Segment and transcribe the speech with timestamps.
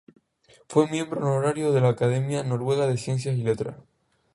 [0.67, 3.75] Fue miembro honorario de la Academia Noruega de Ciencias y Letras.